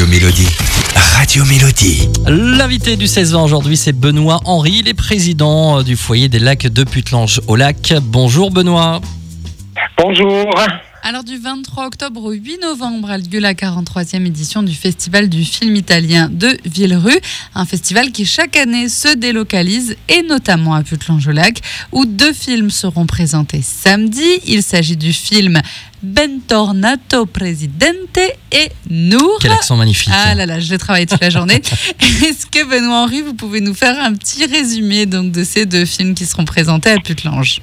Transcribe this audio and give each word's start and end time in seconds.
Radio 0.00 0.12
Mélodie. 0.12 0.48
Radio 1.14 1.44
Mélodie. 1.44 2.08
L'invité 2.26 2.96
du 2.96 3.06
16 3.06 3.34
ans 3.34 3.44
aujourd'hui, 3.44 3.76
c'est 3.76 3.92
Benoît 3.92 4.40
Henry, 4.46 4.76
il 4.78 4.88
est 4.88 4.94
président 4.94 5.82
du 5.82 5.94
foyer 5.94 6.30
des 6.30 6.38
lacs 6.38 6.66
de 6.66 6.84
Putelange 6.84 7.42
au 7.48 7.54
lac. 7.54 7.92
Bonjour 8.00 8.50
Benoît. 8.50 9.02
Bonjour. 9.98 10.54
Alors 11.02 11.24
du 11.24 11.38
23 11.38 11.86
octobre 11.86 12.22
au 12.22 12.32
8 12.32 12.60
novembre 12.60 13.10
a 13.10 13.16
lieu 13.16 13.40
la 13.40 13.54
43e 13.54 14.26
édition 14.26 14.62
du 14.62 14.74
Festival 14.74 15.30
du 15.30 15.44
film 15.44 15.74
italien 15.74 16.28
de 16.30 16.58
Villerue, 16.66 17.18
un 17.54 17.64
festival 17.64 18.12
qui 18.12 18.26
chaque 18.26 18.56
année 18.58 18.90
se 18.90 19.16
délocalise 19.16 19.96
et 20.10 20.22
notamment 20.22 20.74
à 20.74 20.82
Putelange-au-Lac 20.82 21.60
où 21.92 22.04
deux 22.04 22.34
films 22.34 22.68
seront 22.68 23.06
présentés 23.06 23.62
samedi. 23.62 24.40
Il 24.46 24.62
s'agit 24.62 24.98
du 24.98 25.14
film 25.14 25.62
Bentornato 26.02 27.24
Presidente 27.24 28.18
et 28.52 28.70
Nour. 28.90 29.38
Quel 29.40 29.52
accent 29.52 29.76
magnifique. 29.76 30.12
Ah 30.14 30.34
là 30.34 30.44
là, 30.44 30.60
je 30.60 30.70
l'ai 30.70 30.78
travaillé 30.78 31.06
toute 31.06 31.22
la 31.22 31.30
journée. 31.30 31.56
Est-ce 32.00 32.44
que 32.44 32.68
Benoît 32.68 33.04
Henry, 33.04 33.22
vous 33.22 33.34
pouvez 33.34 33.62
nous 33.62 33.74
faire 33.74 33.98
un 33.98 34.12
petit 34.12 34.44
résumé 34.44 35.06
donc 35.06 35.32
de 35.32 35.44
ces 35.44 35.64
deux 35.64 35.86
films 35.86 36.14
qui 36.14 36.26
seront 36.26 36.44
présentés 36.44 36.90
à 36.90 36.98
Putelange 36.98 37.62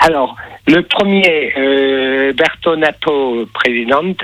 Alors, 0.00 0.36
le 0.68 0.82
premier, 0.82 1.54
euh, 1.56 2.32
Bertonato 2.34 3.48
Presidente, 3.54 4.20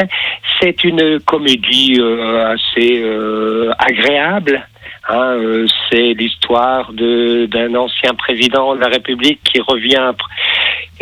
c'est 0.60 0.84
une 0.84 1.18
comédie 1.20 1.96
euh, 1.98 2.52
assez 2.52 3.00
euh, 3.02 3.72
agréable. 3.78 4.66
Hein, 5.08 5.36
euh, 5.38 5.66
c'est 5.88 6.12
l'histoire 6.14 6.92
d'un 6.92 7.74
ancien 7.74 8.14
président 8.14 8.74
de 8.74 8.80
la 8.80 8.88
République 8.88 9.40
qui 9.42 9.60
revient 9.60 10.12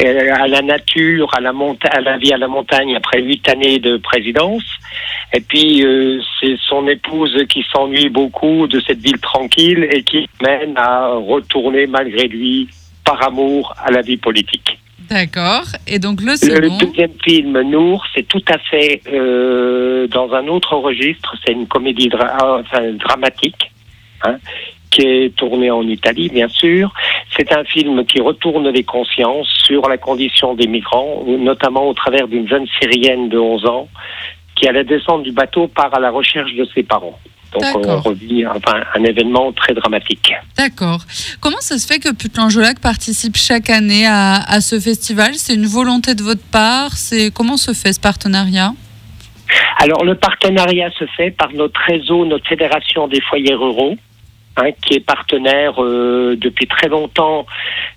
euh, 0.01 0.31
à 0.33 0.47
la 0.47 0.63
nature, 0.63 1.29
à 1.35 1.41
la, 1.41 1.53
à 1.91 2.01
la 2.01 2.19
vie 2.19 2.33
à 2.33 2.39
la 2.39 2.49
montagne 2.49 2.95
après 2.97 3.21
huit 3.21 3.49
années 3.49 3.81
de 3.81 3.97
présidence. 3.97 4.65
Et 5.33 5.41
puis, 5.41 5.85
euh, 5.85 6.21
c'est 6.41 6.57
son 6.69 6.87
épouse 6.87 7.37
qui 7.49 7.65
s'ennuie 7.73 8.11
beaucoup 8.11 8.69
de 8.69 8.81
cette 8.81 9.01
ville 9.01 9.21
tranquille 9.21 9.89
et 9.91 10.05
qui 10.05 10.29
mène 10.41 10.77
à 10.77 11.09
retourner 11.09 11.89
malgré 11.89 12.29
lui, 12.29 12.69
par 13.05 13.21
amour, 13.27 13.75
à 13.85 13.91
la 13.91 14.03
vie 14.03 14.19
politique. 14.19 14.79
D'accord. 15.13 15.65
Et 15.87 15.99
donc 15.99 16.21
le 16.23 16.33
Le 16.33 16.37
second. 16.37 16.79
deuxième 16.79 17.13
film, 17.23 17.61
Nour, 17.63 18.05
c'est 18.15 18.27
tout 18.27 18.43
à 18.49 18.59
fait 18.59 19.03
euh, 19.13 20.07
dans 20.09 20.33
un 20.33 20.49
autre 20.49 20.75
registre. 20.77 21.35
C'est 21.45 21.53
une 21.53 21.67
comédie 21.67 22.09
dra- 22.09 22.37
ah, 22.41 22.61
enfin, 22.61 22.93
dramatique 22.93 23.71
hein, 24.25 24.37
qui 24.91 25.03
est 25.03 25.37
tournée 25.37 25.71
en 25.71 25.87
Italie, 25.87 26.29
bien 26.31 26.49
sûr. 26.49 26.93
C'est 27.37 27.53
un 27.53 27.65
film 27.65 28.05
qui 28.07 28.21
retourne 28.21 28.69
les 28.69 28.85
consciences 28.85 29.49
sur 29.67 29.89
la 29.89 29.99
condition 29.99 30.55
des 30.55 30.67
migrants, 30.67 31.25
notamment 31.27 31.89
au 31.89 31.95
travers 31.95 32.27
d'une 32.29 32.49
jeune 32.49 32.67
Syrienne 32.81 33.29
de 33.29 33.39
11 33.39 33.67
ans 33.67 33.89
qui, 34.55 34.69
à 34.69 34.73
la 34.73 34.85
descente 34.85 35.23
du 35.25 35.33
bateau, 35.33 35.67
part 35.69 35.95
à 35.95 36.01
la 36.01 36.11
recherche 36.11 36.55
de 36.55 36.67
ses 36.75 36.83
parents. 36.83 37.19
Donc 37.53 37.87
on 37.87 38.01
revit 38.01 38.47
enfin, 38.47 38.83
un 38.95 39.05
événement 39.05 39.53
très 39.53 39.75
dramatique. 39.75 40.33
D'accord. 40.57 41.03
Comment 41.41 41.61
ça 41.61 41.79
se 41.79 41.87
fait 41.87 41.99
que 41.99 42.13
Putelange-au-Lac 42.13 42.81
participe 42.81 43.37
chaque 43.37 43.69
année 43.71 44.07
à, 44.07 44.37
à 44.37 44.61
ce 44.61 44.81
festival? 44.81 45.35
C'est 45.35 45.55
une 45.55 45.67
volonté 45.67 46.15
de 46.15 46.23
votre 46.23 46.45
part? 46.45 46.93
C'est 46.93 47.31
comment 47.31 47.57
se 47.57 47.73
fait 47.73 47.93
ce 47.93 48.01
partenariat? 48.01 48.73
Alors, 49.79 50.05
le 50.05 50.15
partenariat 50.15 50.91
se 50.99 51.05
fait 51.17 51.31
par 51.31 51.53
notre 51.53 51.79
réseau, 51.87 52.25
notre 52.25 52.47
fédération 52.49 53.09
des 53.09 53.21
foyers 53.21 53.55
ruraux, 53.55 53.97
hein, 54.57 54.71
qui 54.83 54.95
est 54.95 55.01
partenaire 55.01 55.83
euh, 55.83 56.37
depuis 56.37 56.67
très 56.67 56.89
longtemps 56.89 57.47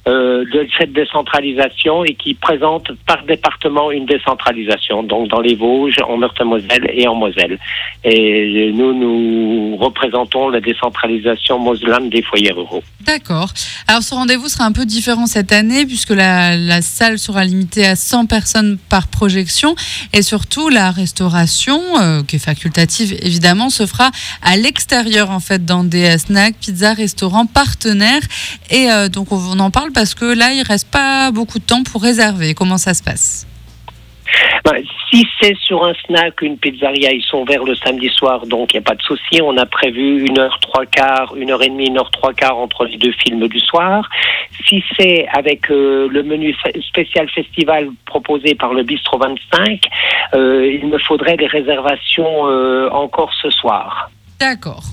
euh, 0.08 0.46
de 0.46 0.68
cette 0.78 0.94
décentralisation 0.94 2.04
et 2.06 2.14
qui 2.14 2.34
présente 2.34 2.92
par 3.08 3.24
département 3.24 3.92
une 3.92 4.06
décentralisation, 4.06 5.04
donc 5.04 5.30
dans 5.30 5.42
les 5.42 5.56
Vosges, 5.56 5.98
en 6.08 6.18
Meurthe-et-Moselle 6.18 6.90
et 6.94 7.08
en 7.08 7.16
Moselle. 7.16 7.58
Et 8.04 8.72
nous, 8.74 8.94
nous 8.94 9.76
représentons 9.78 10.50
la 10.50 10.62
décentralisation 10.62 11.60
moselane 11.60 12.10
des 12.10 12.22
foyers 12.22 12.52
ruraux. 12.52 12.84
D'accord. 13.02 13.52
Alors 13.88 14.02
ce 14.02 14.16
rendez-vous 14.16 14.48
sera 14.48 14.66
un 14.66 14.72
peu 14.72 14.86
différent 14.86 15.28
cette 15.28 15.52
année 15.52 15.86
puisque 15.86 16.12
la, 16.12 16.82
salle 16.82 17.20
sera 17.20 17.44
limitée 17.44 17.86
à 17.86 17.96
100 17.96 18.26
personnes 18.26 18.78
par 18.90 19.08
projection 19.08 19.76
et 20.14 20.22
surtout 20.22 20.70
la 20.70 20.92
restauration, 20.92 21.82
euh, 22.00 22.24
qui 22.24 22.38
est 22.38 22.40
facultative 22.40 23.16
évidemment, 23.22 23.70
se 23.70 23.86
fera 23.86 24.12
à 24.42 24.58
l'extérieur 24.58 25.30
en 25.32 25.40
fait 25.40 25.66
dans 25.66 25.84
des 25.84 26.06
snacks, 26.46 26.60
pizzas, 26.60 26.94
restaurants 26.94 27.46
partenaires. 27.46 28.22
Et 28.70 28.92
euh, 28.92 29.10
donc 29.10 29.32
on 29.32 29.60
en 29.60 29.72
parle 29.72 29.92
parce 29.92 30.16
que 30.16 30.26
là 30.26 30.52
il 30.54 30.64
reste 30.64 30.90
pas 30.92 31.32
beaucoup 31.32 31.60
de 31.60 31.66
temps 31.66 31.84
pour 31.84 32.02
réserver. 32.02 32.54
Comment 32.54 32.78
ça 32.78 32.94
se 32.94 33.04
passe? 33.04 33.48
Ben, 34.64 34.84
si 35.10 35.26
c'est 35.40 35.56
sur 35.58 35.86
un 35.86 35.94
snack, 36.06 36.42
une 36.42 36.58
pizzeria, 36.58 37.12
ils 37.12 37.22
sont 37.22 37.40
ouverts 37.40 37.64
le 37.64 37.76
samedi 37.76 38.10
soir, 38.10 38.48
donc 38.48 38.74
il 38.74 38.78
n'y 38.78 38.84
a 38.84 38.90
pas 38.90 38.96
de 38.96 39.02
souci. 39.02 39.40
On 39.44 39.56
a 39.58 39.66
prévu 39.66 40.26
une 40.26 40.40
heure 40.40 40.58
trois 40.60 40.86
quarts, 40.86 41.36
une 41.36 41.52
heure 41.52 41.62
et 41.62 41.70
demie, 41.70 41.88
une 41.88 42.00
heure 42.00 42.10
trois 42.10 42.34
quarts 42.34 42.58
entre 42.58 42.86
les 42.86 42.98
deux 42.98 43.14
films 43.24 43.48
du 43.48 43.60
soir. 43.60 44.10
Si 44.68 44.84
c'est 44.98 45.28
avec 45.32 45.70
euh, 45.70 46.08
le 46.10 46.24
menu 46.24 46.56
spécial 46.82 47.30
festival 47.30 47.90
proposé 48.06 48.56
par 48.56 48.74
le 48.74 48.84
Bistro 48.84 49.20
25, 49.20 49.88
euh, 50.34 50.80
il 50.82 50.88
me 50.88 50.98
faudrait 50.98 51.38
des 51.38 51.48
réservations 51.48 52.48
euh, 52.48 52.90
encore 52.90 53.32
ce 53.42 53.52
soir. 53.52 54.10
D'accord. 54.40 54.84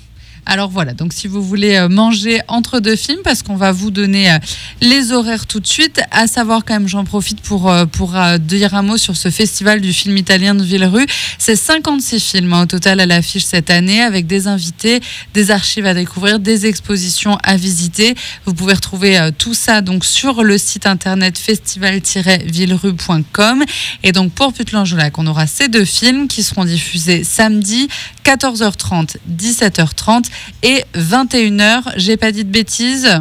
Alors 0.44 0.68
voilà, 0.68 0.92
donc 0.92 1.12
si 1.12 1.28
vous 1.28 1.40
voulez 1.40 1.76
euh, 1.76 1.88
manger 1.88 2.40
entre 2.48 2.80
deux 2.80 2.96
films, 2.96 3.20
parce 3.22 3.44
qu'on 3.44 3.54
va 3.54 3.70
vous 3.70 3.92
donner 3.92 4.28
euh, 4.28 4.38
les 4.80 5.12
horaires 5.12 5.46
tout 5.46 5.60
de 5.60 5.68
suite, 5.68 6.00
à 6.10 6.26
savoir 6.26 6.64
quand 6.64 6.74
même, 6.74 6.88
j'en 6.88 7.04
profite 7.04 7.40
pour, 7.40 7.70
euh, 7.70 7.86
pour 7.86 8.16
dire 8.40 8.74
un 8.74 8.82
mot 8.82 8.96
sur 8.96 9.16
ce 9.16 9.30
festival 9.30 9.80
du 9.80 9.92
film 9.92 10.16
italien 10.16 10.56
de 10.56 10.64
Villerue. 10.64 11.06
C'est 11.38 11.54
56 11.54 12.18
films 12.18 12.54
hein, 12.54 12.62
au 12.62 12.66
total 12.66 12.98
à 12.98 13.06
l'affiche 13.06 13.44
cette 13.44 13.70
année, 13.70 14.02
avec 14.02 14.26
des 14.26 14.48
invités, 14.48 15.00
des 15.32 15.52
archives 15.52 15.86
à 15.86 15.94
découvrir, 15.94 16.40
des 16.40 16.66
expositions 16.66 17.38
à 17.44 17.56
visiter. 17.56 18.16
Vous 18.44 18.52
pouvez 18.52 18.74
retrouver 18.74 19.30
tout 19.38 19.54
ça 19.54 19.80
donc 19.80 20.04
sur 20.04 20.42
le 20.42 20.58
site 20.58 20.86
internet 20.86 21.38
festival-villerue.com. 21.38 23.64
Et 24.02 24.10
donc 24.10 24.32
pour 24.32 24.52
Putelange-Lac, 24.52 25.16
on 25.18 25.28
aura 25.28 25.46
ces 25.46 25.68
deux 25.68 25.84
films 25.84 26.26
qui 26.26 26.42
seront 26.42 26.64
diffusés 26.64 27.22
samedi 27.22 27.86
14h30, 28.24 29.18
17h30 29.30 30.31
et 30.62 30.82
21h. 30.94 31.92
J'ai 31.96 32.16
pas 32.16 32.32
dit 32.32 32.44
de 32.44 32.50
bêtises. 32.50 33.20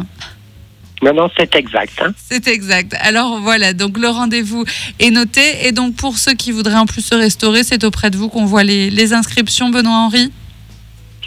Non, 1.02 1.12
non, 1.12 1.28
c'est 1.36 1.54
exact. 1.56 2.00
Hein. 2.00 2.12
C'est 2.16 2.46
exact. 2.46 2.94
Alors 3.00 3.40
voilà, 3.40 3.72
donc 3.72 3.98
le 3.98 4.08
rendez-vous 4.08 4.64
est 5.00 5.10
noté. 5.10 5.66
Et 5.66 5.72
donc 5.72 5.96
pour 5.96 6.16
ceux 6.16 6.34
qui 6.34 6.52
voudraient 6.52 6.76
en 6.76 6.86
plus 6.86 7.02
se 7.02 7.14
restaurer, 7.14 7.64
c'est 7.64 7.82
auprès 7.82 8.10
de 8.10 8.16
vous 8.16 8.28
qu'on 8.28 8.44
voit 8.44 8.62
les, 8.62 8.88
les 8.88 9.12
inscriptions, 9.12 9.68
Benoît 9.70 9.92
Henry 9.92 10.30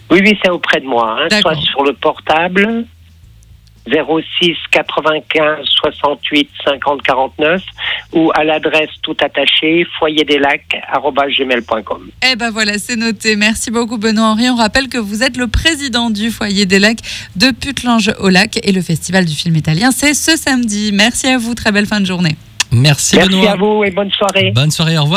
Oui, 0.10 0.22
oui, 0.24 0.38
c'est 0.42 0.50
auprès 0.50 0.80
de 0.80 0.86
moi. 0.86 1.18
Hein. 1.20 1.28
D'accord. 1.30 1.54
Soit 1.54 1.62
sur 1.62 1.84
le 1.84 1.94
portable 1.94 2.86
06 3.88 4.56
95 4.72 5.60
68 5.64 6.50
50 6.66 7.02
49 7.04 7.62
ou 8.14 8.32
à 8.34 8.44
l'adresse 8.44 8.90
tout 9.04 9.16
attaché 9.22 9.86
foyerdelacs@gmail.com. 10.00 12.10
Eh 12.32 12.36
ben 12.36 12.52
voilà, 12.52 12.78
c'est 12.78 12.96
noté. 12.96 13.36
Merci 13.36 13.72
beaucoup 13.72 13.98
Benoît 13.98 14.32
Henry. 14.32 14.50
On 14.50 14.56
rappelle 14.56 14.88
que 14.88 14.98
vous 14.98 15.24
êtes 15.24 15.38
le 15.38 15.48
président 15.48 16.10
du 16.10 16.32
foyer 16.32 16.66
des 16.66 16.80
lacs 16.80 17.00
de 17.36 17.52
Putelange 17.52 18.12
au 18.20 18.30
lac 18.30 18.60
et 18.64 18.72
le 18.72 18.82
festival 18.82 19.26
du 19.26 19.36
film 19.36 19.56
italien, 19.56 19.92
c'est 19.92 20.14
ce 20.14 20.38
samedi. 20.38 20.92
Merci 20.94 21.28
à 21.28 21.38
vous, 21.38 21.54
très 21.56 21.72
belle 21.72 21.86
fin 21.86 22.00
de 22.00 22.06
journée. 22.06 22.36
Merci, 22.72 23.16
Merci 23.18 23.30
Benoît. 23.32 23.52
à 23.52 23.56
vous 23.56 23.84
et 23.86 23.92
bonne 23.92 24.12
soirée. 24.12 24.52
Bonne 24.54 24.72
soirée, 24.72 24.98
au 24.98 25.04
revoir. 25.04 25.14